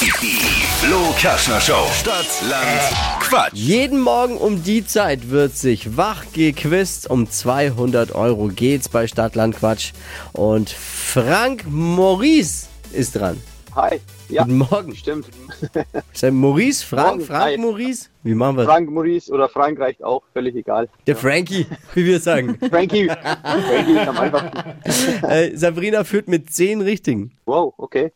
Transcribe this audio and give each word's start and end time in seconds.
Die 0.00 0.06
Flo 0.08 1.14
Kaschner 1.20 1.60
Show. 1.60 1.86
Stadt, 1.92 2.24
Land, 2.48 3.20
Quatsch. 3.20 3.52
Jeden 3.52 4.00
Morgen 4.00 4.38
um 4.38 4.62
die 4.62 4.86
Zeit 4.86 5.28
wird 5.28 5.54
sich 5.54 5.94
wach 5.98 6.24
gequizt. 6.32 7.10
Um 7.10 7.28
200 7.28 8.12
Euro 8.14 8.48
geht's 8.48 8.88
bei 8.88 9.06
Stadtland 9.06 9.56
Quatsch. 9.56 9.92
Und 10.32 10.70
Frank 10.70 11.66
Maurice 11.68 12.68
ist 12.92 13.16
dran. 13.16 13.42
Hi. 13.74 14.00
Ja, 14.28 14.42
Guten 14.42 14.58
Morgen. 14.58 14.96
stimmt. 14.96 15.26
Ist 16.12 16.30
Maurice? 16.30 16.84
Frank? 16.84 17.06
Morgen. 17.06 17.24
Frank 17.24 17.44
Hi. 17.44 17.56
Maurice? 17.56 18.08
Wie 18.22 18.34
machen 18.34 18.56
wir 18.56 18.64
Frank 18.64 18.90
Maurice 18.90 19.32
oder 19.32 19.48
Frank 19.48 19.78
reicht 19.78 20.02
auch, 20.02 20.22
völlig 20.32 20.54
egal. 20.56 20.88
Der 21.06 21.16
Frankie, 21.16 21.66
wie 21.94 22.04
wir 22.04 22.20
sagen. 22.20 22.58
Frankie. 22.70 23.08
Frankie 23.08 23.92
ist 23.92 24.08
am 24.08 24.18
einfachsten. 24.18 25.24
äh, 25.26 25.56
Sabrina 25.56 26.04
führt 26.04 26.28
mit 26.28 26.50
10 26.52 26.80
Richtigen. 26.80 27.32
Wow, 27.46 27.74
okay. 27.76 28.12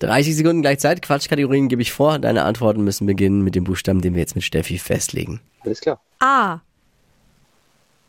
30 0.00 0.36
Sekunden 0.36 0.62
gleich 0.62 0.78
Zeit. 0.78 1.02
Quatschkategorien 1.02 1.68
gebe 1.68 1.82
ich 1.82 1.92
vor. 1.92 2.18
Deine 2.18 2.44
Antworten 2.44 2.84
müssen 2.84 3.06
beginnen 3.06 3.42
mit 3.42 3.54
dem 3.54 3.64
Buchstaben, 3.64 4.00
den 4.00 4.14
wir 4.14 4.20
jetzt 4.20 4.34
mit 4.34 4.44
Steffi 4.44 4.78
festlegen. 4.78 5.40
Alles 5.60 5.80
klar. 5.80 6.00
A. 6.20 6.60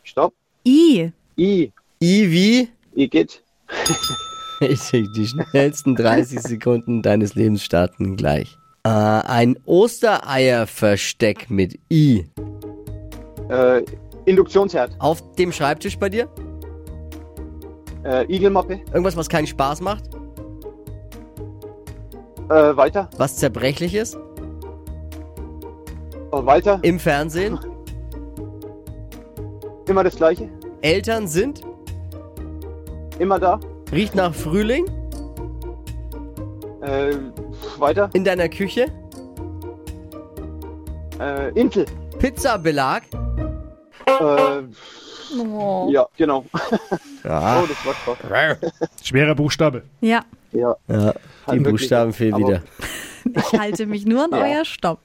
Stopp. 0.04 0.34
I. 0.64 1.10
I. 1.36 1.72
I 2.00 2.30
wie? 2.30 2.68
I 2.94 3.08
geht. 3.08 3.42
Richtig, 4.60 5.12
die 5.12 5.26
schnellsten 5.26 5.94
30 5.94 6.40
Sekunden 6.40 7.02
deines 7.02 7.34
Lebens 7.34 7.62
starten 7.62 8.16
gleich. 8.16 8.56
Äh, 8.84 8.88
ein 8.88 9.58
Ostereierversteck 9.66 11.50
mit 11.50 11.78
I. 11.90 12.24
Äh, 13.50 13.82
Induktionsherd. 14.24 14.92
Auf 14.98 15.22
dem 15.34 15.52
Schreibtisch 15.52 15.98
bei 15.98 16.08
dir? 16.08 16.28
Äh, 18.04 18.32
Igelmappe. 18.32 18.80
Irgendwas, 18.92 19.16
was 19.16 19.28
keinen 19.28 19.46
Spaß 19.46 19.80
macht? 19.80 20.04
Äh, 22.48 22.76
weiter. 22.76 23.10
Was 23.16 23.36
zerbrechlich 23.36 23.94
ist? 23.94 24.14
Äh, 24.14 24.20
weiter. 26.30 26.78
Im 26.82 26.98
Fernsehen? 26.98 27.58
Immer 29.88 30.04
das 30.04 30.16
gleiche. 30.16 30.48
Eltern 30.80 31.26
sind? 31.26 31.62
Immer 33.18 33.38
da. 33.38 33.58
Riecht 33.92 34.14
nach 34.14 34.34
Frühling? 34.34 34.86
Äh, 36.82 37.14
weiter. 37.78 38.10
In 38.12 38.24
deiner 38.24 38.48
Küche? 38.48 38.86
Äh, 41.20 41.50
Intel. 41.58 41.86
Pizzabelag? 42.18 43.02
Äh, 44.06 44.62
Oh. 45.36 45.88
ja, 45.90 46.06
genau. 46.16 46.44
Ja. 47.24 47.60
Oh, 47.64 47.66
das 47.66 48.06
war 48.06 48.14
krass. 48.14 48.58
Schwerer 49.02 49.34
Buchstabe. 49.34 49.82
Ja, 50.00 50.20
Ja. 50.52 50.76
ja 50.86 51.12
die 51.48 51.52
wirklich, 51.58 51.64
Buchstaben 51.64 52.12
fehlen 52.12 52.36
wieder. 52.36 52.62
ich 53.34 53.58
halte 53.58 53.86
mich 53.86 54.06
nur 54.06 54.22
an 54.24 54.30
Ja. 54.30 54.38
euer 54.44 54.64
Stopp. 54.64 55.00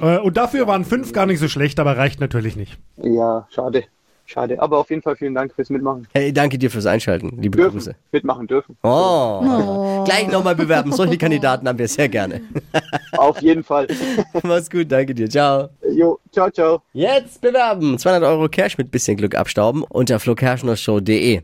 Äh, 0.00 0.18
und 0.18 0.36
dafür 0.36 0.68
waren 0.68 0.84
fünf 0.84 1.12
gar 1.12 1.26
nicht 1.26 1.40
so 1.40 1.48
schlecht, 1.48 1.80
aber 1.80 1.96
reicht 1.96 2.20
natürlich 2.20 2.54
nicht. 2.54 2.78
Ja, 2.98 3.48
schade. 3.50 3.84
Schade. 4.30 4.60
Aber 4.60 4.76
auf 4.76 4.90
jeden 4.90 5.00
Fall 5.00 5.16
vielen 5.16 5.34
Dank 5.34 5.54
fürs 5.54 5.70
Mitmachen. 5.70 6.06
Hey, 6.12 6.30
danke 6.34 6.58
dir 6.58 6.70
fürs 6.70 6.84
Einschalten. 6.84 7.30
Liebe 7.40 7.56
Dürfen. 7.56 7.78
Grüße. 7.78 7.94
Mitmachen 8.12 8.46
dürfen. 8.46 8.76
Oh. 8.82 10.04
Gleich 10.04 10.28
nochmal 10.28 10.54
bewerben. 10.54 10.92
Solche 10.92 11.16
Kandidaten 11.18 11.66
haben 11.66 11.78
wir 11.78 11.88
sehr 11.88 12.10
gerne. 12.10 12.42
Auf 13.16 13.40
jeden 13.40 13.64
Fall. 13.64 13.86
Mach's 14.42 14.68
gut, 14.68 14.92
danke 14.92 15.14
dir. 15.14 15.30
Ciao. 15.30 15.70
Jo, 15.90 16.18
ciao, 16.30 16.50
ciao. 16.50 16.82
Jetzt 16.92 17.40
bewerben. 17.40 17.98
200 17.98 18.28
Euro 18.28 18.50
Cash 18.50 18.76
mit 18.76 18.90
bisschen 18.90 19.16
Glück 19.16 19.34
abstauben 19.34 19.82
unter 19.88 20.20
flokerschnershow.de. 20.20 21.36